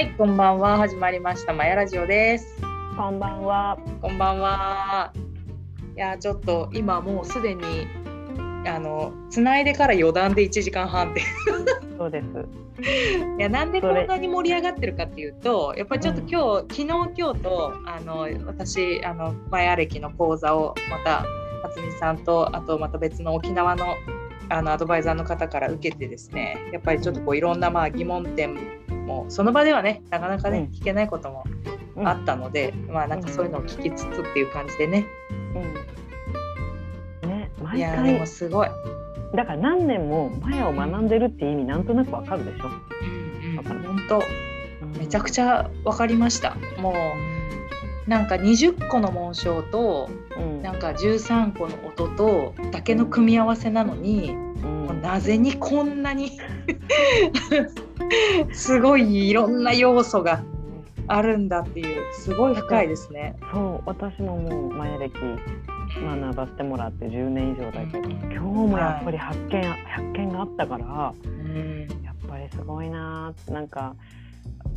[0.00, 0.78] はい、こんばんは。
[0.78, 1.52] 始まりました。
[1.52, 2.58] マヤラジオです。
[2.96, 3.78] こんばんは。
[4.00, 5.12] こんばんは。
[5.94, 7.86] いや、ちょっと今もうすでに。
[8.66, 11.20] あの、つないでから余談で1時間半って。
[11.98, 12.26] そうです。
[13.38, 16.84] いや、なんでこんなに盛り上がってるかっていうと、やっぱりちょっと今日、昨日、
[17.18, 21.26] 今日と、あの、私、あの、マヤ歴の講座を、また。
[21.62, 23.84] 初美さんと、あと、また別の沖縄の。
[24.52, 28.58] あのアドバイザーの方から受けてですねやっぱりちょっとこういろんなまあ疑問点
[29.10, 30.64] もその場ではねなかなかね、うん。
[30.78, 31.44] 聞けないことも
[32.04, 35.06] あったので、まあなんかそういうのを聞きつつっていう感じでね、
[37.22, 37.30] うん。
[37.30, 38.26] ね、毎いやでも回。
[38.26, 38.68] すごい、
[39.34, 42.68] だから何年もマヤを学んでるって意味なんとなくわかるでしょ。
[42.68, 43.80] うんうん、わかる。
[43.82, 44.22] 本当。
[44.98, 46.56] めちゃくちゃ分かりました。
[46.78, 46.94] も
[48.06, 50.62] うなんか20個の紋章とうん。
[50.62, 54.86] なんか13個の音とだけの組み合わせなのに、うん。
[54.86, 56.38] もうなぜにこんなに
[58.52, 60.42] すごいいろんな要素が
[61.06, 63.36] あるんだっていうすごい深いですね。
[63.52, 65.14] そう、私ももうマヤ歴
[65.94, 73.94] 学ばせてもらって10年以上だけど、今日もやっぱり発見、発見があったから、うんやっぱりすごいななんか。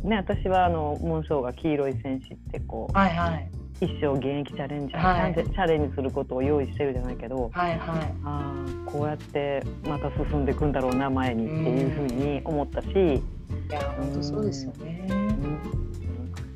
[0.02, 7.78] ね、私はあの紋章が黄色い戦士ってこうはいはい一生現役チャレンジャー、はいチャレンジすることを用意してるじゃないけど、はいはい。
[8.24, 8.54] あ
[8.86, 13.22] あこうやってまた進んでいくんだろうな前にっていうふうに思ったし、い
[13.70, 15.08] や本当そうですよね。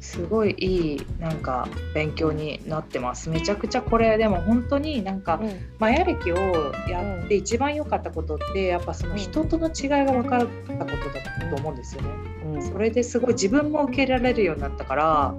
[0.00, 3.28] すごいいいなんか勉強になってます。
[3.28, 5.40] めちゃくちゃこれでも本当になんか
[5.78, 6.36] マヤ歴を
[6.88, 12.08] やって一番良かったことってやっぱその人との違いが分かったことだと思うんですよね。
[12.54, 15.34] うんそれですごい自分も受け入れられるようになったから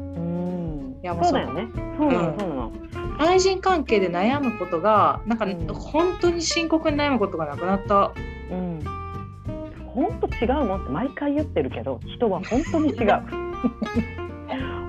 [1.00, 1.68] うんいやもうそうだよね。
[1.98, 2.40] そうなの、うん。
[2.40, 2.72] そうなの。
[3.18, 5.68] 対人関係で悩むことがなんかうん。
[5.68, 8.12] 本当に深刻に悩むことがなくなった。
[8.52, 8.80] うん。
[9.94, 13.24] 本当違うのって毎回言ってるけど人は本当に違う。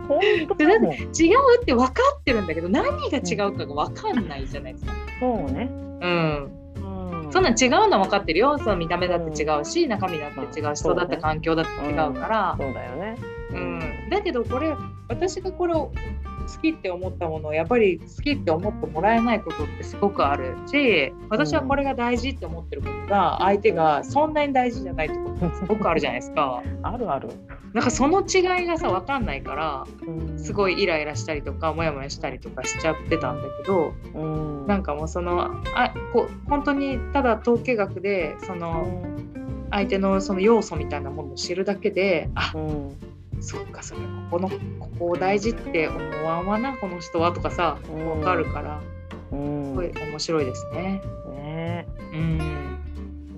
[0.08, 0.18] 本
[0.58, 4.92] 当違うって分かってるんだけど何が違うかが分かんないじゃないですか。
[5.20, 6.50] そうね、うん。
[7.24, 8.58] うん、そんなん違うの分かってるよ。
[8.58, 11.02] その見た目だって違うし、中身だって違うし、そうね。
[11.04, 12.56] 育った環境だって違うから。
[12.58, 14.08] そうだよねうん。
[14.10, 14.74] だけどこれ
[15.08, 15.92] 私がこれを
[16.50, 26.62] 好きって思ったものをやっぱり好きって思ってもらえないことってすごくあるし、私はこれが大事って思ってることが相手がそんなに大事じゃないってことってすごくあるじゃないですか。
[26.82, 27.28] あるある、
[27.72, 33.92] なんかその違いがさ分かんないからうんすごいイライラしたりとかモヤモヤしたりとかしちゃってたんだけど。
[34.14, 38.86] うんなんかもうそのあこう本当にただ統計学でその
[39.70, 42.96] 相手のその要素みたいなものを知るだけであうん
[43.40, 48.80] そっかそれここのここを大事って思わんわなこの人はとかさうん分かるから
[49.32, 49.64] うん。
[49.70, 51.02] すごい面白いですね。
[51.32, 51.86] ね。
[52.12, 52.38] うん。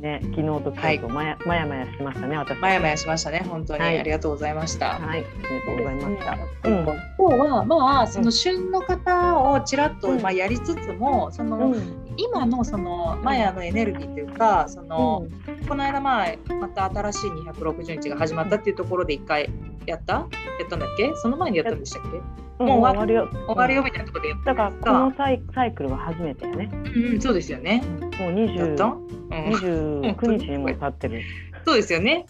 [0.01, 3.99] ね昨日と今日とまや、まやまやしましたね私まやまやしましたね本当に、はい。
[4.01, 4.99] ありがとうございました。
[4.99, 5.21] はい。
[5.21, 6.69] ありがとうございました。
[6.69, 6.85] うん。
[7.19, 10.23] 今日はまあその旬の方をちらっとうん。
[10.23, 15.27] まあやりつつもその、うん今のそのマヤのエネルギーというかその、
[15.69, 19.51] この間まあまた新しい260日が始まったっていうところで一回
[19.87, 20.15] やった？
[20.15, 21.11] やったんだっけ？
[21.17, 22.19] その前にやったんでしたっけ？
[22.19, 23.15] うんもう終わる？
[23.15, 23.29] よ。
[23.47, 26.71] 終わるよみたいなところでやっただからこのサイサイクルは初めてやね。
[26.95, 27.83] うん、そうですよね。
[28.21, 31.23] もうやっ20た、うん、29日にもう経ってる。
[31.65, 32.27] そうですよね。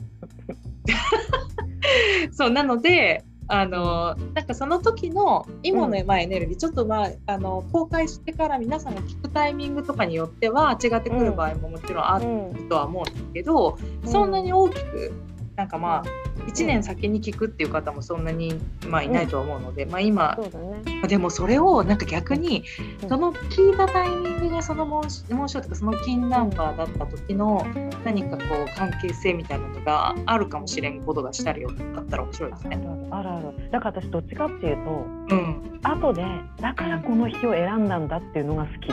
[2.32, 12.69] そうなのであのなんかその時の今のまあエネルギー、ちょっとまああの公開してから皆さんが聞くタイミングとかによっては違ってくる場合ももちろんあるうん。
[12.71, 15.12] とは思うんですけど、そんなに大きく
[15.55, 18.55] なんかまあ1年先に聞くっていう方もそんなに、
[18.89, 21.09] まあ、いないとは思うので、まあ今ね。
[21.09, 22.65] でもそれをなんか逆に
[23.03, 23.09] うん。
[23.09, 27.67] その聞いたタイミングがその紋紋章とかその金ナンバーだった時の
[28.05, 32.77] 何かこう関係性みたいなのがあるかもしれんことがしたりよだったら面白いですあね。
[32.77, 33.71] るあるある。
[33.71, 36.25] だから私どっちかっていうとうん、後で
[36.61, 38.89] だからこの日を選んだんだっていうのが好き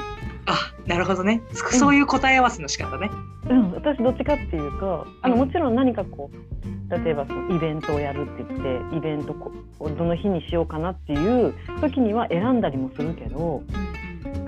[0.49, 1.43] あなるほどね。
[1.53, 3.11] そそういう答え合わせの仕方ね。
[3.47, 5.39] うん、私どっちかっていうとあのうん。
[5.41, 13.61] もちろん何かこう例えばそのイベントをやるって言ってイベントこどの日にしようかなっていう時には選んだりもするけど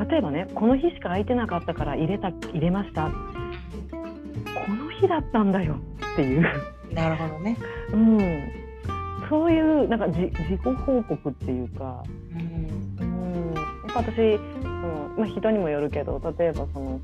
[0.09, 3.11] 例えばねこの日しか空いてなかったから入れた入れました。
[3.11, 5.77] この日だったんだよ
[6.13, 6.41] っていう、
[6.93, 7.57] なるほどね。
[7.93, 8.51] うん、
[9.29, 12.03] そういうなんかじ自己報告っていうか、
[12.35, 12.50] うん
[13.95, 16.99] 私その、まあ、人にもよるけど例えばその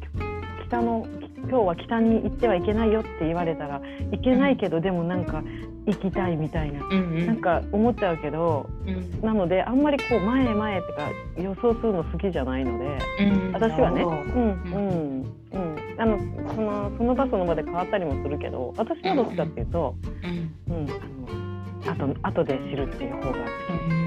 [0.67, 1.07] 北の
[1.49, 3.81] 今日は北に行ってはいけないよって言われたら
[4.11, 5.41] いけないけど、でもなんか
[5.85, 7.25] 行きたいみたいな、うんうん。
[7.25, 9.21] なんか思っちゃうけどうん。
[9.21, 11.09] なのであんまりこう前へ前へってか
[11.41, 13.51] 予想するの好きじゃないのでうん。
[13.53, 16.19] 私はね、うんうんうん、あの
[16.53, 19.95] そのその場その場で変わったりもするけど私はどっちかっていうと、
[20.67, 20.87] うんうん、
[21.89, 23.91] あの後で知るっていう方が好き。
[23.91, 24.06] うん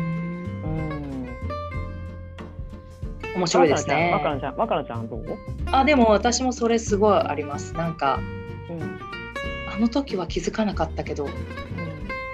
[3.34, 4.10] 面白いですね。
[4.12, 5.24] わからちゃん、わからちゃんどう？
[5.66, 7.74] あ、でも私もそれすごいあります。
[7.74, 8.20] なんか、
[8.68, 9.00] うん
[9.72, 11.28] あの時は気づかなかったけど、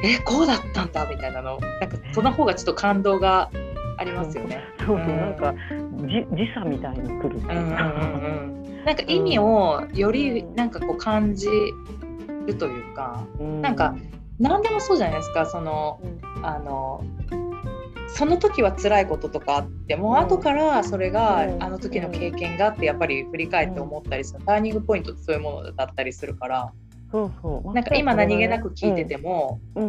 [0.03, 3.51] え、こうだったんだみたいなの、なんかその方がちょっと感動が
[3.99, 4.65] ありますよね。
[4.79, 5.55] そうそう、うんなんか
[6.09, 7.57] じ時差みたいに来るうんうんうん
[8.79, 8.85] うん。
[8.85, 11.49] なんか意味をよりなんかこう感じ
[12.47, 13.95] るというか、うんなんか
[14.39, 15.47] 何でもそうじゃないですか。
[15.47, 17.05] そのうんあの
[18.17, 20.17] その時は辛いこととかあっても、うん。
[20.17, 21.63] 後からそれが、うん。
[21.63, 26.73] あの時の経験があってやっぱり振り返って思ったりする、ターニングポイントってそういうものだったりするから。
[27.13, 29.81] なんか今何気なく聞いてても、う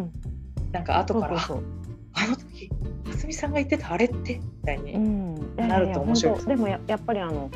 [0.72, 2.70] なんか後からあの時
[3.06, 7.50] 蓮見さんが言ってたあれってみたいに、なると面白いでもややっぱりあの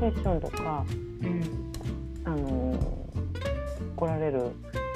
[0.00, 0.84] セッションとか
[1.22, 1.64] うん。
[2.24, 2.74] あの
[3.96, 4.50] 来られる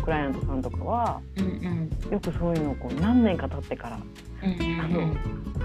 [0.08, 2.12] クライアントさんとかはうんうん。
[2.12, 4.00] よくそういうのをこう何年か経ってから
[4.42, 5.14] うんうんあの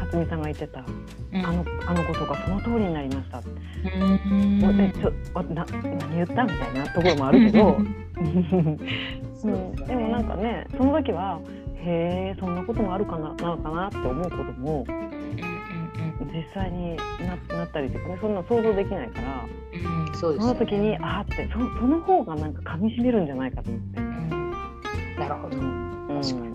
[0.01, 0.85] 初見さんが言ってた
[1.31, 1.45] うん。
[1.45, 3.37] あのあのことがその通りになりました。
[3.37, 4.65] うん。
[4.65, 7.77] おえちょわな何言ったみたいなところもあるけど。
[9.43, 11.39] うん、でもなんかねその時は
[11.75, 16.95] へえそんなこともあるかななのかなって思うこともうんうん実際に
[17.49, 20.07] ななったりとかねそんな想像できないからうん。
[20.07, 20.59] うんそうですよね。
[20.59, 24.02] その時にあーってそその方がなんか噛みしめるんじゃないかと思って。
[25.15, 25.57] うんなるほど。
[25.57, 26.21] うん。
[26.21, 26.53] 確か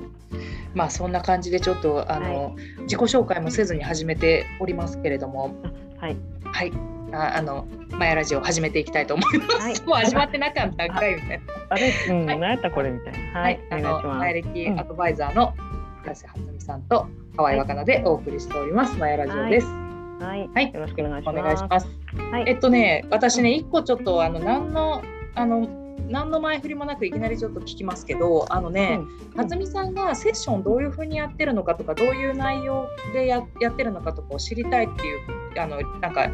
[0.75, 5.55] まあそんな感じでちょっとあの、自己紹介もせずに始めておりますけれども。
[5.99, 6.17] はい。
[6.45, 6.73] はい。
[7.11, 9.81] ああのマヤラジオ始めていきたいと思います、はい。
[9.87, 12.39] もう始まってなかったんかいみたいなあれ、うん、はい。
[12.39, 13.41] 何やったこれみたいな。
[13.41, 13.55] ははい。
[13.55, 14.03] い、、あの。
[14.03, 14.81] マヤ歴うん。
[14.81, 15.55] アドバイザーの
[16.03, 17.07] 深瀬初美さんと
[17.37, 18.97] 河合若菜でお送りしております。
[18.99, 20.73] マヤラジオです、はい、はい。
[20.73, 21.39] よろしくお願いします。
[21.39, 21.89] お願いします。
[22.31, 25.03] はい、えっとね私ね一個ちょっとあの何の
[25.35, 29.01] あの何の前振りもなくいきなりちょっと聞きますけどあのね、
[29.37, 35.21] 初美さんがセッションどういうふうにやってるのかとかどういう内容でややってるのかとかを知りたいっていう
[35.61, 36.31] あのなんか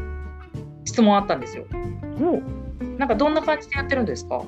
[0.85, 1.65] 質問あったんですよ。
[2.19, 2.43] もう
[2.99, 4.45] なんかどんな感じでやってるんですか？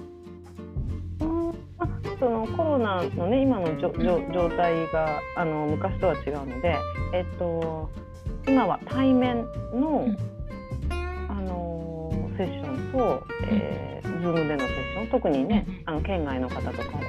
[2.19, 3.93] そのコロナのね今のじょ
[4.32, 6.76] 状態があの昔とは違うので、
[7.12, 7.90] えっと
[8.46, 9.44] 今は対面
[9.75, 10.36] の、うん
[12.37, 15.83] セッションと、えー、ズームでのセッション特にね、うん。
[15.87, 17.03] あの県外の方とかは、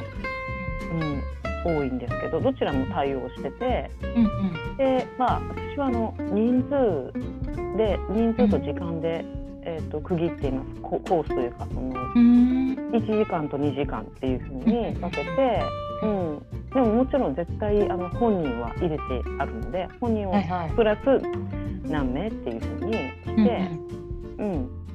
[1.66, 4.28] うん、多いんですけどどちらも対応しててうんう
[4.74, 4.78] ん。
[4.78, 9.26] でまあ私はあの人数で人数と時間で、
[9.64, 10.82] えー、と区切っています。
[10.82, 11.82] ココースというかその。
[12.16, 12.74] うん。
[12.94, 15.62] 1時間と2時間っていうふうに分けて、
[16.04, 19.04] うん、でももちろん絶対あの本人は入れて
[19.40, 20.72] あるので本人をはいはい。
[20.72, 21.00] プラス
[21.90, 23.72] 何名っていうふうにして、
[24.40, 24.52] うん。
[24.52, 24.87] うん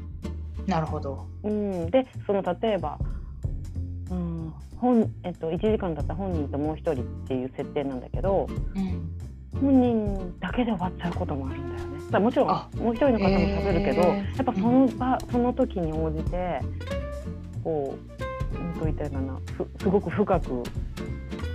[0.67, 1.27] なるほど。
[1.43, 1.91] うん。
[1.91, 2.99] でその例えば、
[4.11, 9.13] うん本えっと、1時間だったら本人ともう1人っていう設定なんだけどうん。
[9.61, 12.01] 本人だけで終わっちゃうこともあるんだよね。
[12.11, 14.37] だもちろんあもう1人の方も喋るけど、へー。
[14.37, 16.61] やっぱその場、その時に応じて
[17.63, 17.97] こ
[18.55, 20.63] ううんと言ったらいいかなふすごく深く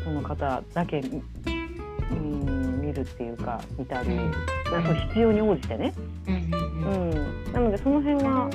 [0.04, 4.32] その方だけ、うん、見るっていうか見たり、うん。
[4.72, 5.94] なんか必要に応じてね、
[6.28, 7.50] うんううん。
[7.50, 8.50] ん、なのでその辺は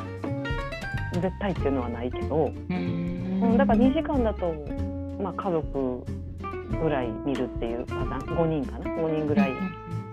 [1.20, 4.54] 絶対っていうのはないけど、うんうん、だから2時間だと、
[5.22, 6.04] まあ、家族
[6.82, 9.50] ぐらい見るっていうパターン5人かな？5人ぐらい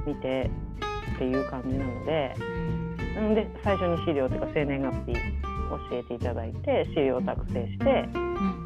[0.06, 0.50] 見て
[1.16, 2.36] っていう感じなので。
[3.20, 8.66] なので最初に資料というか生年月日教えていただいて資料を作成して、うん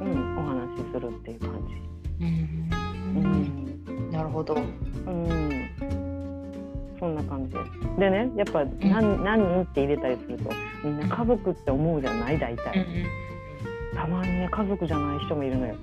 [0.00, 2.24] うん、お話しするっていう感じ。
[2.24, 2.70] うん
[3.16, 4.54] うんなるほど。
[4.54, 5.70] うん
[6.98, 7.98] そんな感じです。
[7.98, 10.50] でねやっぱ何,、何人って入れたりすると
[10.84, 12.38] みんな家族って思うじゃない？
[12.38, 12.86] 大体。
[13.94, 15.74] たまにね家族じゃない人もいるのよ。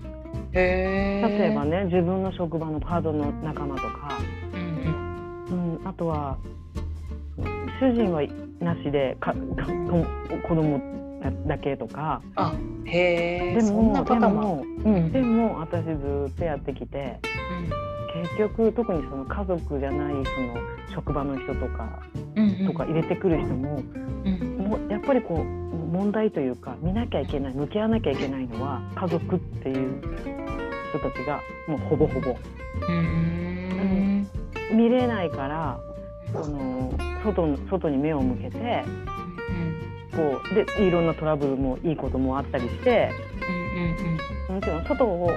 [0.54, 4.18] 例えばね自分の職場のパートの仲間とか、
[5.50, 6.38] うんうん、あとは
[7.80, 8.24] 主人は
[8.60, 9.38] なしでかか
[10.48, 10.82] 子供
[11.46, 12.22] だけとか。
[12.36, 12.54] あ
[12.86, 13.56] へえ。
[13.56, 14.06] でそんなも。
[14.06, 17.20] でも、うん、でも私ずっとやってきて。
[18.24, 20.58] 結局特にその家族じゃないその
[20.92, 22.02] 職場の人とか。
[22.36, 23.82] うんとか入れてくる人も,、
[24.26, 30.02] うんもうやっぱりこう問題というか見なきゃいけない向き合わなきゃいけないのは家族っていう
[30.90, 32.36] 人たちがもうほぼほぼ。
[32.88, 34.28] うん。
[34.72, 35.80] 見れないから
[36.34, 36.92] その
[37.24, 38.84] 外外に目を向けて
[40.16, 43.12] こうでいろんなトラブルもいいこともあったりして
[44.50, 45.32] もちろん外を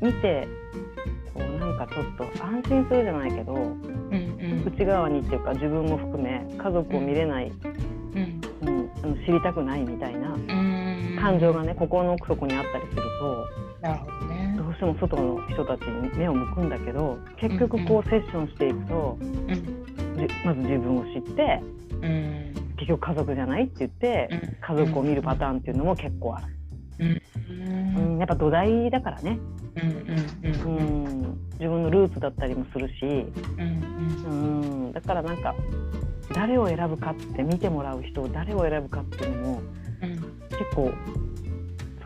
[0.00, 0.46] 見見て
[1.34, 3.76] こうなんかちょっと安心するじゃないけど
[4.66, 7.52] 内側にっていうか自分も含め家族を見れない、
[9.06, 10.28] うん、あの知りたくないみたいな
[11.20, 13.46] 感情がね心の奥底にあったりすると
[13.82, 14.54] なるほどね。
[14.56, 19.18] どうしても外の人たちに目を向くんだけど結局こうセッションしていくと、
[20.44, 21.62] まず自分を知って
[22.02, 24.28] うん結局家族じゃないって言って
[24.60, 26.46] 家族を見るパターンっていうのも結構ある、
[27.00, 27.22] うん。
[28.08, 29.38] うんやっぱ土台だからね、
[29.76, 29.96] うん
[31.58, 33.86] 自分のルーツだったりもするし、うん。
[34.26, 35.54] うん、だからなんか
[36.36, 39.62] 誰を選ぶかって見てもらう人を誰を選ぶかっていうのも
[40.02, 40.10] うん。
[40.50, 40.92] 結構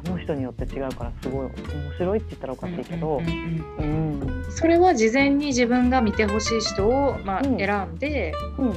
[0.04, 1.52] その人によって違うからすごい面
[1.98, 7.58] 白いって言ったらおかしいけどうんうんうんうんそれは事前に自分が見てほしい人を、まあうん。
[7.58, 8.72] 選んでうん。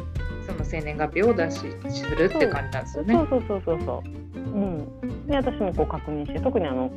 [0.45, 1.65] その生年月日を出しす
[2.15, 3.13] るって感じなんですよね。
[3.13, 4.39] そうそうそうそうそう。
[4.39, 5.27] うん。
[5.27, 6.91] で私もこう確認して特にあの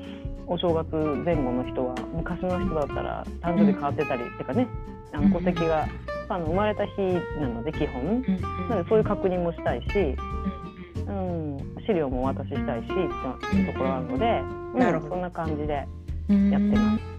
[0.49, 0.95] お正月
[1.25, 4.67] 前後の人は昔の人だったら誕生日変わってたり、っていうかね
[5.13, 5.87] あうんの戸籍が、
[6.29, 7.01] あの生まれた日
[7.41, 8.03] なので基本。
[8.03, 10.17] うんなのでそういう確認もしたいし、
[11.07, 12.87] うん、資料もお渡ししたいしっ
[13.51, 14.41] ていうところあるので、
[14.75, 15.15] うんなるほど。
[15.15, 15.87] そんな感じで
[16.29, 17.17] うんやってます。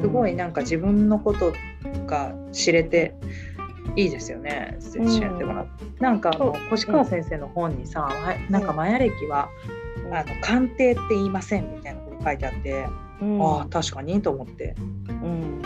[0.00, 1.52] すごいなんか自分のこと
[2.06, 3.14] が知れて
[3.94, 5.84] いいですよね、セッションやってもらって。
[6.00, 9.48] なんかあの越川先生の本にさ、はいなんかマヤ歴は、
[10.12, 12.86] あの鑑定って言いませんみたいなこと書いてあって、
[13.22, 14.74] うん、ああ確かにと思って。
[15.08, 15.62] うん、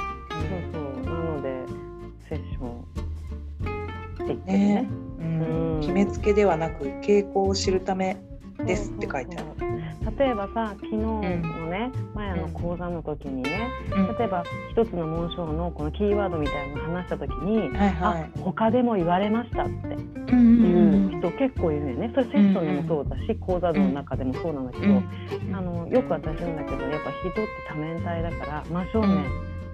[2.30, 4.74] セッションって言ってるね。
[4.74, 4.88] ね。
[5.18, 5.74] うん。
[5.74, 5.80] うん。
[5.80, 8.16] 決めつけではなく傾向を知るため
[8.64, 9.46] ですって書いてある。
[9.58, 10.16] る。
[10.18, 14.16] 例えばさ昨日のね、前の講座の時にね、うん。
[14.16, 19.94] 例えば一つの紋章のこのキーワードみたいなの話した時に、はいはあ他でも言われましたってい。
[20.32, 22.10] うんいう人結構いるよね。
[22.14, 25.54] それセッションでもそうだし、講座の中でもそうなんだけど、うん。
[25.54, 29.24] あのよく私言うんだけどやっぱ人って多面体だから真正面、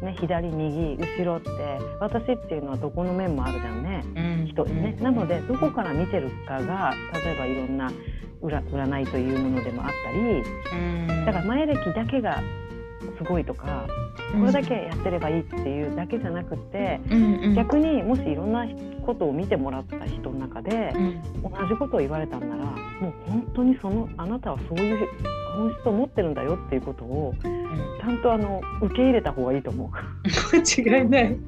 [0.02, 1.50] ね、左右後ろって
[2.00, 4.04] 私っていうのはどこの面もあるじゃんね。
[4.14, 4.46] うん。
[4.46, 6.92] 人ね、なのでどこから見てるかが
[7.24, 7.90] 例えばいろんな
[8.42, 11.24] 占占いというものでもあったりうん。
[11.24, 12.42] だから前歴だけが
[13.18, 13.86] すごいとか
[14.32, 17.00] これだけやってればいいっていうだけじゃなくて
[17.54, 18.66] 逆にもしいろんな
[19.04, 22.64] ことを見てもらった人の中でうん同じことを言われたんなら
[23.00, 25.08] もう本当にそのあなたはそういう
[25.56, 29.90] 本質を持ってるんだよっていうことをちゃんとあの受け入れた方がいいと思う。
[30.56, 31.36] 間違いない。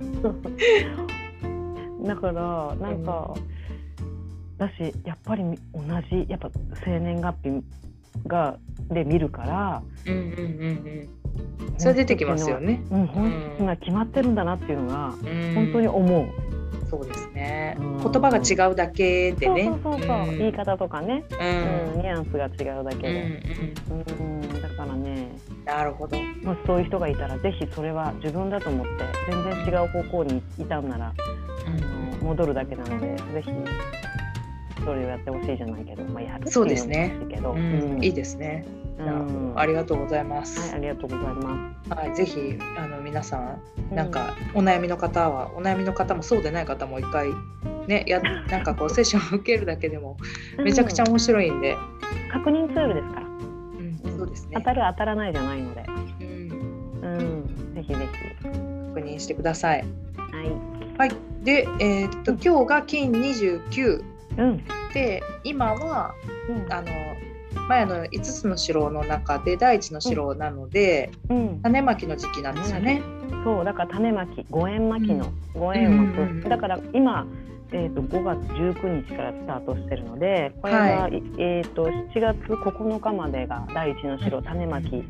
[2.05, 3.35] だからなんか、
[4.57, 6.51] だしやっぱり同じやっぱ
[6.85, 7.63] 生年月日
[8.27, 8.57] が
[8.91, 11.09] で見るから、うんうんうんうん。
[11.79, 12.83] それ出てきますよね。
[12.91, 16.27] うん、本質が決まってるんだなっていうのが本本当に思う。
[16.91, 17.99] そうですねうん。
[17.99, 19.65] 言葉が違うだけでね。
[19.83, 23.43] そうそうそうそう、ん言い方とかね、ううんん、ニュアンスが違うだけうんで、
[23.91, 25.65] うんだからねうん。
[25.65, 26.17] なるほど。
[26.17, 31.13] もしそういう人がいたらぜひそれは自分だと思って全然違う方向にいたんなら、
[31.67, 33.51] あの戻るだけなのでぜひ
[34.85, 37.15] それをやってほしいじゃないけど、まあ、やるっていうそうですね
[38.01, 38.65] いいですね。
[38.99, 40.73] うんなるほどありがとうございまはい、す。
[40.75, 43.95] ありがとうございまはい、ぜひあの皆さんす。
[43.95, 47.29] なんかお悩みの方はお悩みの方もそうでない方も一回
[47.87, 50.17] ねや なんかこうセッションを受けるだけでも
[50.59, 51.77] うん、めちゃくちゃ面白いんで、
[52.33, 53.21] 確認ツールですか？
[53.21, 53.27] ら。
[53.27, 54.61] うん、そうですね当。
[54.63, 55.85] たる当たらないじゃないので、
[56.21, 58.01] うん、うん、ぜひぜ
[58.43, 59.83] 確認してください。
[59.83, 60.37] ひ。
[60.37, 60.53] はい。
[60.99, 61.11] はい。
[61.45, 64.03] で、えーっと今日が金29
[64.39, 64.65] うん。
[64.93, 66.15] で今は
[66.49, 66.89] うんあの
[67.69, 71.61] 前の5つの城の中で第一の城なので、うん。
[71.63, 73.03] 種まきの時期なんですよね。
[73.45, 77.27] そう、だから種まき、五円まきの、五円を巻く、うんだから今。
[77.71, 81.23] えー、と5月19日からスタートしてるのでこれが、はい。
[81.37, 85.05] えー、と7月9日までが第一の城種まき、うん、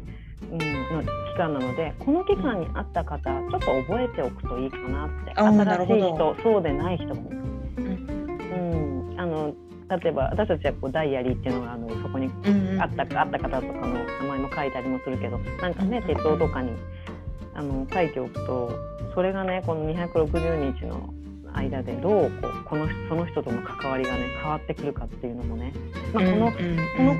[0.59, 5.35] の期間なのでこの期間にあった方ちょっと覚えておくといいかなって。
[5.35, 9.13] 新しい人そうでない人も、うん。
[9.13, 9.55] うん、あの
[9.89, 16.73] 例えば私たちはこうダイアリーっていうのがあのそこにうんあったかあった方とかの名前も書いたりもするけどなんかね手帳とかに
[17.55, 18.73] あの書いておくと
[19.15, 21.13] それがねこの260日の
[21.55, 25.73] 間でどうこうこのその人との関わりがね変わってくるかっていうのもね、
[26.13, 26.59] まあ、この、こ
[27.03, 27.17] のい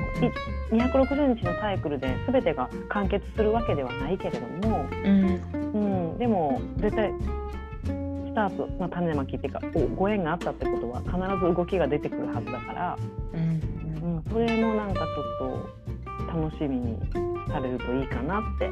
[0.71, 5.49] 260日のサイクルで全てが完結するわけではないけれども、うん。
[5.73, 7.11] うん、でも絶対
[8.29, 11.13] スタート、まあ、種まきっていうかおご縁があったってことは必
[11.45, 12.97] ず動きが出てくるはずだから、
[13.33, 16.97] うんうん、それもなんかちょっと楽しみに
[17.47, 18.69] されるといいかなって、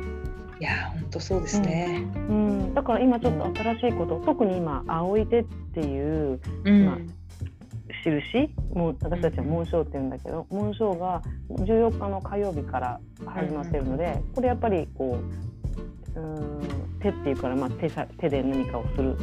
[0.59, 2.03] いや本当そうですね。
[2.15, 6.85] うん、だから今ちょっと新しいこと特に今青い手っていううん。
[6.85, 6.97] まあ
[8.03, 15.19] 印もう私たちは紋章って言うんだけど紋章が14日の火曜日から始まってるのでこれやっぱりこ
[16.15, 19.15] ううーん手っていうから、まあ、手さ手で何かをする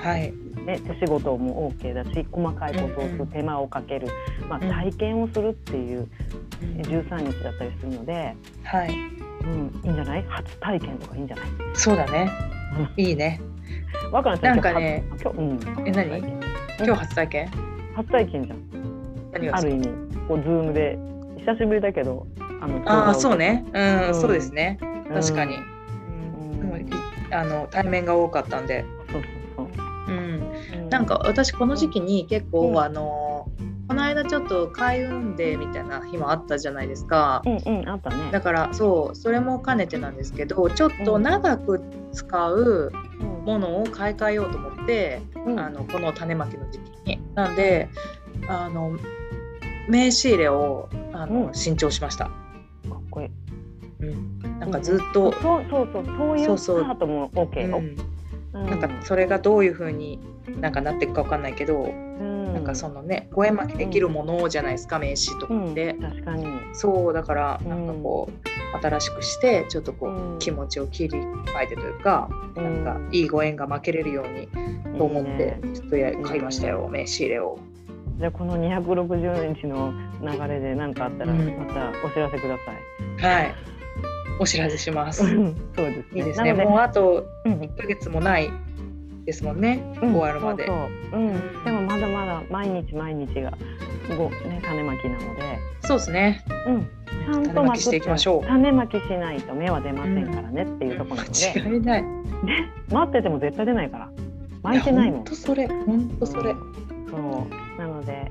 [0.00, 0.32] はい。
[0.66, 4.08] ね、手仕事も OK だし細かいことをする手間をかける、
[4.48, 6.08] まあ、うん体験をするっていう
[6.62, 8.90] うん13日だったりするので、はい。
[8.90, 10.24] うん、いいんじゃない？
[10.28, 11.46] 初体験とかいいんじゃない？
[11.74, 12.30] そうだね。
[12.96, 13.40] いいね。
[14.10, 16.18] わからなんかね今日、うん、え何？
[16.18, 17.50] 今日初体験？
[17.94, 18.58] 初体験じゃん。
[19.32, 19.88] 何がある意味、
[20.26, 20.98] こうズームで
[21.44, 22.26] 久しぶりだけど、
[22.60, 23.64] あのああ、そうね。
[23.72, 24.78] うん、うんそうですね。
[25.12, 25.56] 確かに。
[27.36, 28.84] あの対面が多かったんで。
[29.12, 29.22] そう
[29.56, 29.68] そう
[30.08, 30.88] うん。
[30.90, 33.48] なんか私この時期に結構、うんあの
[33.88, 37.42] この間ちょっと開運デーみたいな日もあったじゃないですか。
[37.46, 38.16] うんうんあったね。
[38.32, 41.80] だからそうそれも兼ねてなんですけどちょっと長く
[42.12, 42.90] 使う
[43.20, 47.20] うんものを買い替えようと思って、うんあのこの種まきの時期に。
[47.36, 47.88] なんで
[48.48, 48.96] あの
[49.88, 52.24] 名刺入れをあの、うん新調しました。
[52.24, 52.32] か
[52.96, 53.30] っこいい。
[54.00, 56.80] うん、なんかずっと、そうそうそうそういうそうそう。
[56.80, 57.66] スタートも OK
[58.52, 60.18] なんかそれがどういう風に
[60.60, 62.54] なんかなっていくかわかんないけど、うん。
[62.54, 65.72] なんかそのねご縁巻きできるものじゃないですか、名刺とかうん。
[65.72, 66.46] って、確かに。
[66.72, 67.68] そうだからうん。
[67.68, 74.48] なんかこう、新しくしてちょっとこう、うん気持ちを切り替えてというか、なんかいいご縁が負けれるように
[74.98, 77.58] と思ってちょっとや買いましたよ、名刺入れを。
[78.18, 81.58] じゃあこの260日の流れで何かあったらうん。
[81.58, 83.22] またお知らせください。
[83.22, 83.54] はい。
[84.38, 85.24] お知らせします。
[85.24, 86.20] いうんそうですね。
[86.20, 86.52] いですね。
[86.52, 88.50] もうあとうん1ヶ月もない
[89.24, 89.82] ですもんね。
[90.02, 90.66] うん終わるまで。
[90.66, 90.76] そう
[91.10, 91.64] そううん。
[91.64, 93.56] でもまだまだ毎日毎日が
[94.16, 96.44] ごね種まきなので、そうですね。
[96.66, 96.88] うん。
[97.08, 102.04] ちゃんと種まきしていきましょう種まきしないと芽は出ませんからねっていうところなので、間違いない。
[102.92, 104.10] 待ってても絶対出ないから。
[104.62, 105.20] 巻いてないもん。
[105.20, 105.66] 本当それ。
[105.66, 106.54] 本当それ。
[107.10, 107.80] そう。
[107.80, 108.30] なので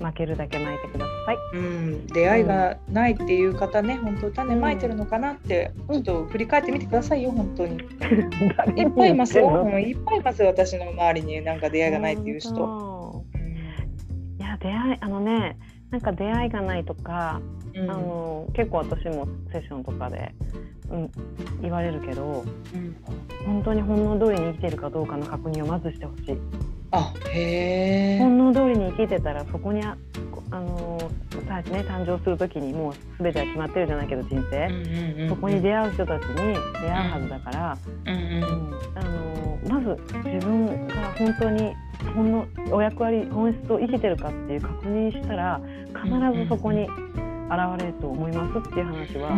[0.00, 1.36] 巻けるだけ巻いてください。
[1.54, 7.76] うん、出会いがないっていう方ね、本当種まいてるのかなって、ちょっと振り返ってみてくださいよ、本当に。
[8.76, 13.24] いっぱいいますよ、うんいっぱいいますよ、私の周りになんか出会いがないっていう人。
[14.38, 15.56] いや出会いあのね
[15.90, 17.40] なんか出会いがないとか、
[17.74, 20.34] うんあの結構私もセッションとかで、
[20.90, 21.10] うん、
[21.60, 22.42] 言われるけど
[22.74, 22.96] うん
[23.44, 26.38] 本当に本能通りに生きてるかどうかの確認をまずしてほしい。
[26.92, 28.18] あへえ。
[28.18, 29.96] 本能通りに生きてたらそこにあ
[30.50, 30.98] あの
[31.48, 38.74] さね誕生する時にもう全ては決まってるじゃないけど人生、そこに出会う人たちに出会うはずだから、うんうんうん。
[38.94, 41.74] あのまず自分が本当に
[42.14, 45.60] ほんのお役割本質を生きてるかっていう確認したら
[45.94, 46.90] 必ずそこに現
[47.78, 49.30] れると思いますっていう話は、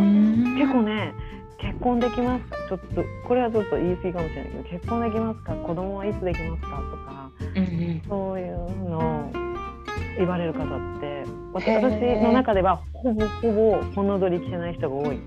[0.58, 1.14] 結構ね
[1.58, 2.56] 結婚できますか？
[2.68, 5.52] ちょっとこれはちょっと言い過ぎかもしれないけど結婚できますか？
[5.54, 6.82] 子供はいつできますか？
[8.09, 9.33] そういうのを
[10.16, 11.66] 言われる方って私
[12.23, 15.18] の中ではほぼほぼ本能通り生きてない人が多い。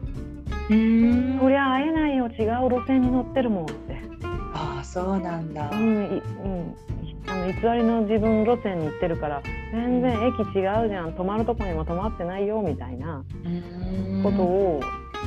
[0.70, 4.02] うんそりゃ会えないよ違う路線に乗ってるもんって。
[4.54, 5.70] ああそうなんだ。
[5.72, 6.76] うんいうん、
[7.28, 9.42] あの偽りの自分路線に行ってるから
[9.72, 14.80] 全然駅違うじゃん泊まるとこにも泊まってないよみたいなうんことを、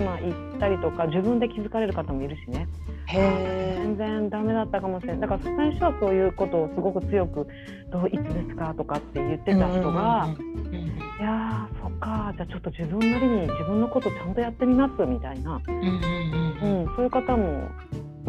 [0.05, 2.69] まあ、言ったりとか自分で気づかれる方もいるしね。
[3.13, 7.47] 全然ダメだったかもしれないだから最初はそういうことをすごく強く
[7.93, 10.75] 「どういつですか?」とかって言ってた人がうんうん
[11.21, 17.69] 「いやーそっかじゃあちょっと自分なりに自分のことちゃんとやってみます」みたいな、うんそういう方も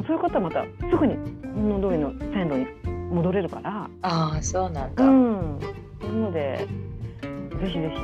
[0.05, 1.15] そういう方はまたすぐに
[1.55, 2.67] 本能通りの線路に
[3.13, 3.89] 戻れるから。
[4.01, 5.05] ああそうなんうだ。
[5.05, 5.59] ん、
[6.01, 6.67] なので
[7.61, 8.01] ぜひぜひ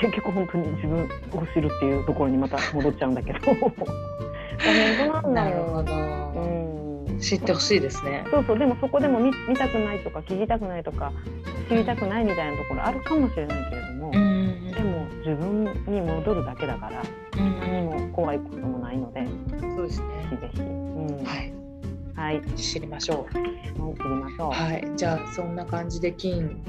[0.00, 3.38] 結局本当に自分を知るっていうところにまた戻っちゃうんだけど
[4.64, 5.92] なんだよなるほど。
[7.06, 8.24] うん、知ってほしいですね。
[8.30, 11.12] そうそうでもそこでも見見たくないとか聞きたくないとか
[11.68, 17.02] 知りたくないみたいなところあるかもしれないけれども、んでも自分に戻るだけだから
[17.38, 19.28] うん何も怖いこともないのでぜ
[19.76, 20.06] そうですね。
[20.30, 21.52] ひぜひ、うんはい
[22.16, 23.78] はい、知りましょう。
[23.78, 24.50] もう切りましょう。
[24.52, 26.62] はい、じゃあそんな感じで金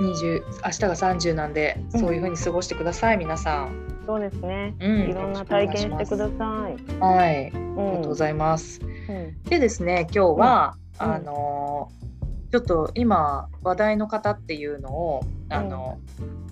[0.00, 3.85] 20明日が30なんで、うんそういう風に過ごしてください皆さん。
[4.06, 4.74] そうですね。
[4.80, 5.00] うん。
[5.10, 6.98] いろんな体験してください。
[7.00, 7.74] はい、あうん。
[7.90, 8.80] りがとうございます。
[8.82, 9.42] うん。
[9.42, 11.12] でですね今日は、うん。
[11.14, 11.90] あの
[12.52, 15.98] ちょっと今話題の方っていうのをあの、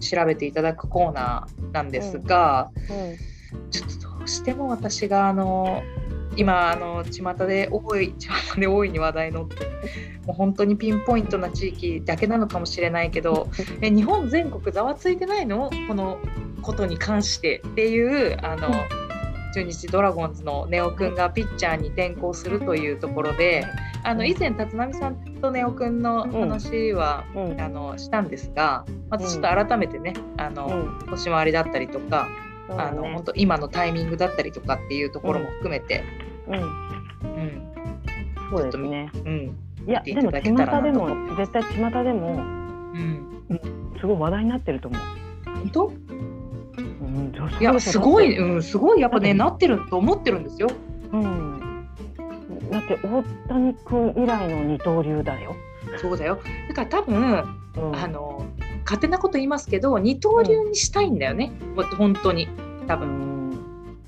[0.01, 3.71] 調べていただくコーナーなんですが、うん。
[3.71, 5.83] ちょっとどうしても私があの
[6.37, 9.67] 今あの巷で多い巷で大いに話題のって
[10.27, 13.49] もう本当にピンポイントな地域だけなのかもしれないけど
[13.81, 15.71] え日本全国ざわついてないの？
[15.89, 16.19] この
[16.63, 18.75] ことに関してっていうあの、うん。
[19.55, 23.65] 中日ドラゴンズのネオくんがピッチャーに転向するというところで
[24.03, 27.61] あの以前立浪さんとネオくんの話は、うん。
[27.61, 31.11] あのしたんですがまたちょっと改めてねあの、うん。
[31.11, 32.27] 年回りだったりとか
[32.69, 32.75] ね。
[32.79, 36.05] あの本当今のタイミングだったりとかっていうところも含めて、
[36.47, 37.73] うん、うん。
[38.51, 39.11] そうですね。
[39.25, 39.57] うん。
[39.87, 40.51] いや、でも巷で
[40.93, 42.43] も絶対巷でも
[42.95, 43.45] うん、
[44.01, 44.97] すごい話題になってると思
[45.45, 45.87] 本当？
[45.87, 45.93] う。
[46.79, 49.37] うん、うん、女子いやすごい、だうん、すごいやっぱねうん。
[49.37, 50.69] なってると思ってるんですよ。
[51.13, 51.89] うん、
[52.71, 55.55] だって大谷君以来の二刀流だよ。
[55.99, 56.39] そうだよ。
[56.69, 57.45] だから多分、
[57.77, 58.45] うん、あの
[58.85, 61.53] 勝手なこと言いますけど二刀流にしたいんだよね。
[61.75, 62.49] もう本当に。
[62.87, 63.09] 多う分。
[63.09, 63.35] ん。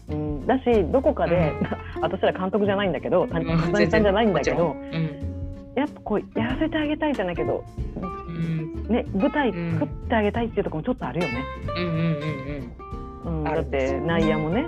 [0.08, 1.52] うん、だしどこかで、
[2.00, 3.44] 私ら監督じゃないんだけど谷
[3.90, 5.72] さんじゃないんだけど、うん。
[5.74, 7.64] やっぱこうやらせてあげたいじゃないけど、
[7.96, 8.86] うん。
[8.88, 9.72] ね、舞台うん。
[9.74, 11.44] 作ってあげたいっていうところもちょっとあるよね。
[11.76, 14.66] うんうんうん、あだって内野もね。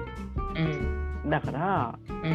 [0.57, 0.65] うん。
[0.65, 2.31] うんだからうん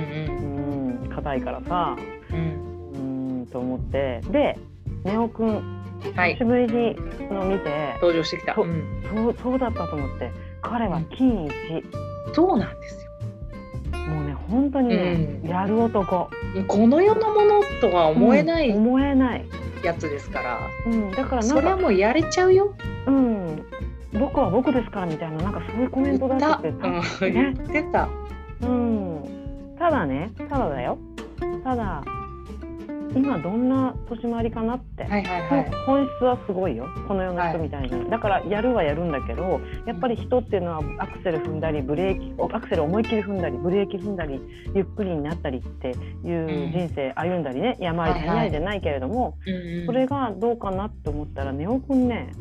[1.01, 1.09] うん。
[1.09, 1.97] 硬いからさ。
[2.31, 3.39] うん。
[3.39, 4.21] うんと思って。
[4.29, 4.57] で
[5.03, 5.82] ネオくん
[6.15, 6.95] はい久しぶりに
[7.27, 8.55] その見て、登場してきた。
[8.55, 11.51] そううんそうそうだったと思って彼は金一、
[12.33, 13.11] そうなんですよ。
[13.99, 16.29] もうね本当にね、うんやる男
[16.67, 19.45] この世のものとは思えないうん思えない、
[19.83, 20.59] やつですから。
[20.85, 22.73] うん、だからなそれはもうやれちゃうよ。
[23.07, 23.65] うん、
[24.13, 26.51] 僕は僕ですからみたいななんかそういうコメント出言っ。
[27.03, 28.09] してて言ってた。
[28.61, 30.97] うん、ただねただだよ
[31.63, 32.03] ただ
[33.15, 35.71] 今どんな年回りかなって、はいはいはい。
[35.85, 36.87] 本質はすごいよ。
[37.07, 44.39] この世の人みたいに、だからやるはやるんだけどやっぱり人っていうのはアクセル踏んだりブレーキアクセル思いっきり踏んだりブレーキ踏んだり
[44.73, 52.31] ゆっくりになったりっていう人生歩んだりね、山あり谷ありじゃないけれども、うんうんそれがどうかなって思ったらネオくんね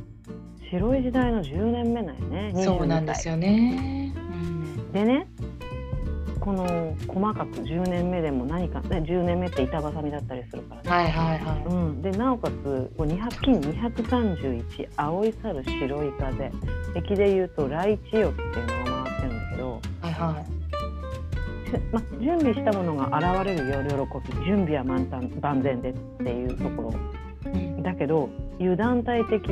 [0.70, 2.52] 白い時代の10年目なんよね。
[2.64, 4.14] そうなんですよよね。
[4.92, 5.26] でね
[6.42, 10.90] この細かく10年目でも何か、ね、10年目って板挟みだったりするからね。
[10.90, 16.50] はいはいはうん、でなおかつこう200金231青い猿白い風。
[16.94, 20.07] 敵で言うと来地よっていうのが回ってるんだけど、い。
[20.07, 20.62] はいはし
[21.92, 24.44] ま、準備したものが現れるよ喜び。
[24.44, 27.83] 準備は満タン万全でっていうところ。
[27.85, 28.28] だけど
[28.59, 29.48] 油断大敵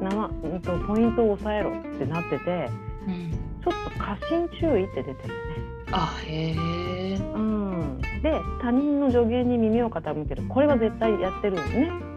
[0.00, 2.68] なま、うんと、ポイントを抑えろってなってて
[3.06, 3.30] うん。
[3.62, 5.51] ちょっと過信注意って出てるよね。
[5.92, 7.16] あへえ。
[7.16, 11.92] うん、で他人の助言に耳を傾けるこれは絶対やってるよね。
[11.94, 12.12] うん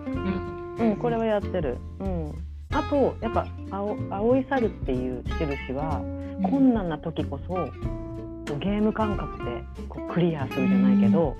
[0.79, 1.77] うん、これはやってる。
[1.99, 2.45] うん。
[2.71, 6.01] あと、やっぱ青、青い猿っていう印は、
[6.43, 7.69] 困難な時こそ。
[8.59, 11.35] ゲーム感覚で、こうクリアするじゃないけど。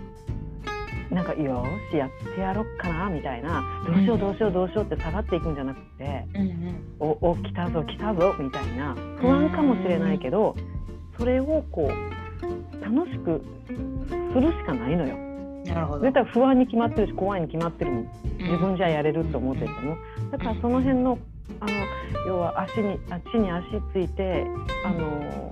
[1.12, 6.26] なんか、よーし、やってやろっかなみたいな、どうしよう、どうしよう、どうしようって下がっていくんじゃなくて。
[6.34, 10.56] うんうんお、お、来たぞ、来たぞみたいな、不安かもしれないけど。
[11.17, 12.25] それをこう、
[12.86, 13.41] 楽しく
[14.34, 15.17] するしかないのよ。
[15.65, 16.02] なるほど。
[16.02, 18.26] 絶対不安に決まってるし、怖いに決まってるもん。
[18.39, 19.98] 自分じゃやれると思ってても
[20.32, 21.17] だからその辺の
[21.60, 21.71] あの
[22.28, 24.45] 要は足にあ地に足ついて
[24.84, 25.52] あの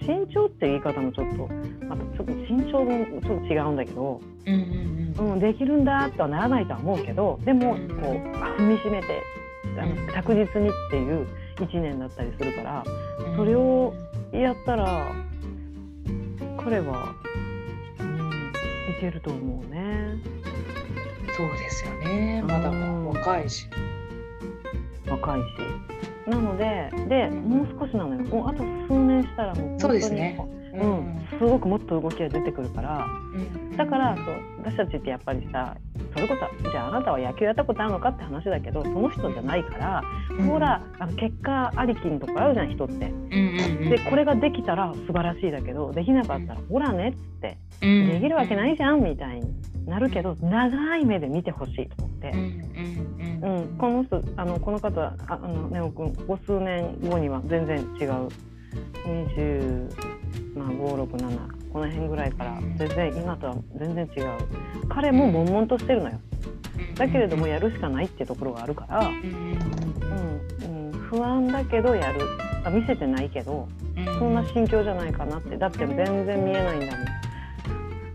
[0.00, 1.48] う慎重っていう言い方もちょっと
[1.84, 7.82] またちょっと慎重もちょっと違うんだけど、うんうんうんうん、できるんだとはならないとは思うけどでもこう
[8.58, 9.22] 踏みしめて
[9.78, 12.84] あの確実にっていう1年だったりするから
[13.30, 13.36] うん。
[13.36, 13.94] それを
[14.32, 15.12] やったら
[16.68, 17.14] 彼は、
[17.98, 18.52] うん、
[18.94, 20.18] いけると思うね。
[21.34, 22.42] そうですよね。
[22.46, 23.66] まだうん若いし。
[25.08, 25.46] 若いし
[26.28, 28.22] なのででもう少しなのよ。
[28.24, 30.38] もうあと数年したらもう本当にそうですね
[30.74, 33.06] うん、すごくもっと動きが出てくるから。
[33.34, 34.24] うんだからそう
[34.58, 35.76] 私たちってやっぱりさ
[36.12, 40.02] それこそじゃああなたは野球やったことあるのかって話だけどその人じゃないから、
[40.48, 43.12] ほらあの結果ありきのとこあるじゃん人って。
[43.88, 48.08] でこれができたら素晴らしいだけどできなかったら、ほらねっつってうん。
[48.08, 49.46] できるわけないじゃんみたいに
[49.88, 52.30] なるけど長い目で見てほしいと思って。
[52.30, 53.58] うんうんうん。
[53.58, 58.28] うん、この人あのこの方ああのネオ君ここ数年後には全然違う。
[59.06, 59.90] 20
[60.54, 64.24] まあ567この辺ぐらいから全然今とは全然違う。
[64.88, 66.20] 彼も悶々としてるのよ。
[66.96, 69.58] だけれどもやるしかないっていうところがあるから、うん。
[70.68, 72.20] うんうん、不安だけどやる。
[72.64, 74.04] あ見せてないけどうん。
[74.18, 75.56] そんな心境じゃないかなって。
[75.56, 77.17] だって全然見えないんだもん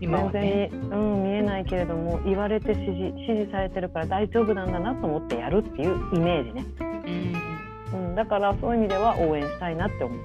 [0.04, 6.64] 今は全ね然見,、うん、見えないけれども言われて指示指示されてるから大丈夫なんだなと思ってやるっていうイメージね、
[7.92, 8.08] うん。
[8.08, 10.18] うん、だからそういう意味では応援したいなって思う。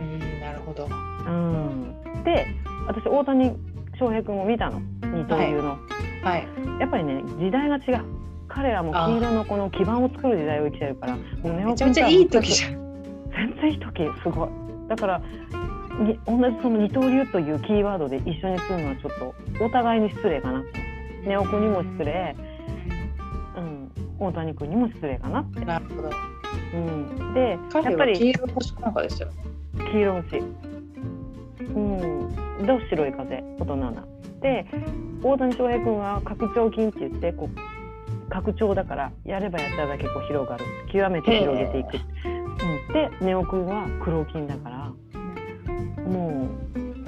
[0.00, 0.88] うんなるほど。
[1.26, 2.46] うん、で
[2.86, 3.52] 私大谷
[3.98, 4.80] 翔平君を見たの。
[5.02, 5.78] 二刀流の、
[6.22, 6.46] はい。
[6.80, 8.04] やっぱりね時代が違う。
[8.48, 12.72] 彼らも黄色のこの基盤を作る時代を生きてるからもうめちゃめちゃいい時じゃん。
[13.30, 14.48] 全然いい時すごい。
[14.88, 15.24] だからに
[15.98, 20.60] 同じその二刀流というキーワードで一緒にするのはちょっとお互いに失礼かな。
[20.60, 20.80] って
[21.26, 22.36] ネオ君にも失礼、
[23.56, 26.10] うん、大谷君にも失礼かなって、なるほど。
[26.74, 29.28] うん、でやっぱり黄色星なんかですよ。
[29.92, 30.38] 黄色星。
[30.38, 32.66] うん。
[32.66, 34.04] ど白い風大人な。
[34.40, 34.66] で
[35.22, 40.64] 大谷翔平君は拡張筋って言ってこう拡張だからやればやっただけこう広がる。
[40.92, 44.77] 極めて広げていく、うん、でネオくんは黒金だから
[46.08, 46.98] もう、うん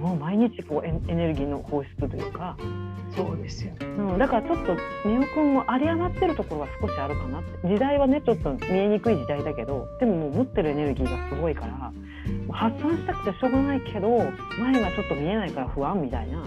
[0.00, 2.56] もう毎日こうエネエネルギーの放出というか、
[3.14, 3.72] そうですよ。
[3.80, 4.74] うん、だからちょっと
[5.06, 11.92] ネオくんも有り余ってるところは少しあるかなって時代はねちょっと見えにくい時代だけどでももう持ってるエネルギーがすごいから
[12.50, 14.08] 発散したくてしょうがないけど
[14.58, 16.42] 前がちょっと見えないから不安みたいな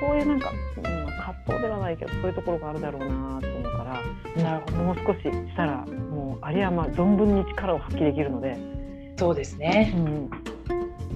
[0.00, 4.02] そういうなんか、うん、葛藤ではないけどそういうところがあるだろうなと思うか
[4.36, 4.76] らなるほど。
[4.76, 8.56] もう少ししたらもう有り余存分に力を発揮できるので、
[9.16, 9.94] そうですね。
[9.96, 10.30] うん、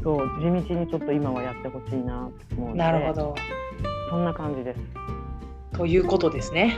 [0.03, 3.35] そう地道にちょっと今はやってほしいなと思うのでなるほど。
[4.11, 4.81] そんな感じです。
[5.77, 6.77] ということですね。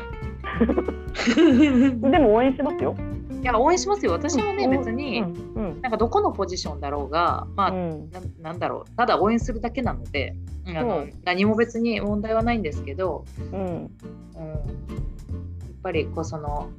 [2.10, 2.94] でも応援しますよ。
[3.40, 4.12] いや応援しますよ。
[4.12, 13.90] 私はね、うん別に、うんうんなんかどこのポジションだろうが、まあ、うんななんだろうただ応援するだけなので、あの何も別に問題はないんですけど、うんうん、やっ
[15.82, 16.70] ぱりこうその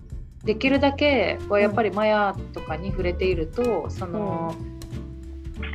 [0.43, 4.56] できるだけこうやっぱりマヤとかに触れているとその、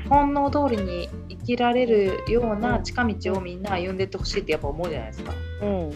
[0.09, 5.33] 本能通りに生きられるような近道をみんな歩んでいってほしいってやっぱ思うじゃないですか。
[5.62, 5.90] うん。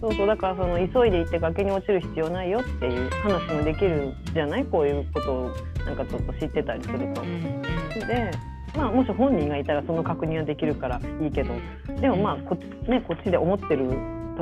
[0.00, 0.26] そうそう。
[0.26, 4.64] だからその急いで行って崖に落ちる必要ないよっていう話もできるじゃない？
[4.64, 5.50] こういうことを
[5.84, 7.22] なんかちょっと知ってたりすると。
[8.06, 8.30] で、
[8.76, 11.54] まあ、もし本人がいたらその確認はできるからいいけど。
[12.00, 12.54] でもまあこ,、
[12.88, 13.90] ね、こっちで思ってる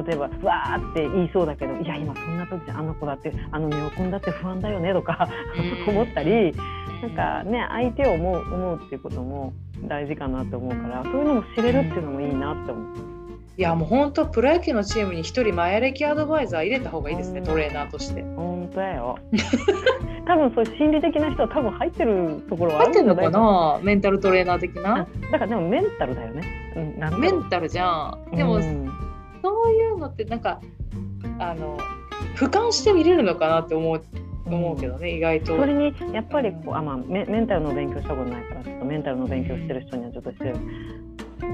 [0.03, 5.29] 例えば「わー」って言いそうだけど「いや今そんな時じゃんあの子だってあのネオくんだって不安だよね」とか
[5.87, 5.95] うん。
[5.99, 6.55] 思ったり
[7.03, 9.53] なんかね相手を思う思うっていうことも
[9.87, 13.19] 大事かなと思うからそういうのも知れるっていうのもいいなって思う。
[13.57, 17.45] いやもう本当プロ野球のチームに一人前歴アドバイザー入れた方がいいですね、うん。
[17.45, 18.23] トレーナーとして。
[18.37, 19.19] 本当やよ。
[20.29, 23.81] 多分そういう心理的な人は多分入ってるところはあるんじゃないかな。
[23.83, 26.43] メンタルトレーナー的あなだからでもメンタルだよね。
[26.77, 28.37] うん、メンタルじゃん。
[28.37, 29.08] でも、うん
[29.49, 30.61] そういうのってなんか
[31.39, 31.79] あの
[32.37, 34.03] 俯瞰して見れるのかなって思う
[34.47, 35.59] 思うけどね、意外と。
[35.59, 40.55] それにやっぱりこうあ、まあ、メメンタルの勉強したことないからちょっとメンタルの勉強してる人にはちょっとしてる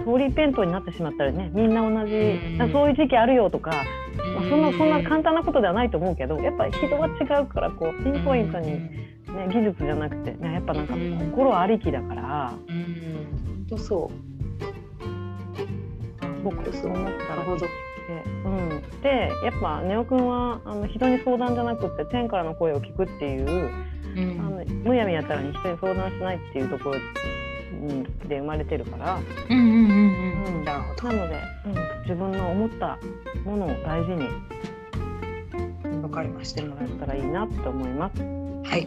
[0.04, 8.92] 通り弁当になってしまったらねみんな同じそういう時期あるよとか、まあ、そんなそんな感簡単なことではないと思うけどやっぱり人は違うからこうピンポイントに、ね、
[9.52, 12.54] 技術じゃなくて、ね、やっぱなんかうん心ありきだから。
[12.68, 12.84] うん。
[13.66, 14.33] 本当そ僕
[16.50, 17.66] そう思ったらなるほど
[18.06, 23.70] で,、うん、でやっぱネオくんはあの人に相談じゃなくって天からの声を聞くっていうう。
[24.16, 26.96] うんあのむやみやたらに人に相談しないっていうところ
[27.72, 29.18] うんで生まれてるから
[29.50, 31.08] うんうんうんううんんなるほど。
[31.08, 32.98] なので、うん、自分の思った
[33.44, 34.28] ものを大事に
[36.02, 38.22] わかりましてもらったらいいなって思います。
[38.22, 38.86] はい、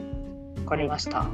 [0.64, 1.28] わかりました。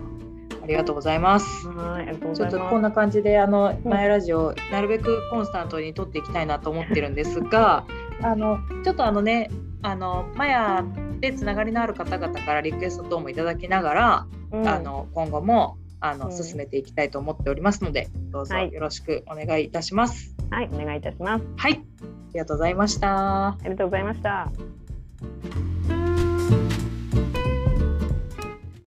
[0.63, 1.63] ありがとうございます。
[1.63, 2.59] ちょっと。
[2.69, 7.85] こんな感じであのうん前ラジオなるべくコンスタントに撮っていきたいなと思ってるんですが、
[8.21, 10.85] あのちょっとあのねあのマヤ
[11.19, 20.33] でつながりのある方々からリクエスト等もいただきながら、うんあの今後もあのうん進めていきたいと思っておりますので、どうぞはいよろしくお願いいたします。
[20.49, 21.45] はい、お願いいたします。
[21.57, 21.75] はい、あ
[22.33, 23.47] りがとうございました。
[23.47, 24.49] ありがとうございました。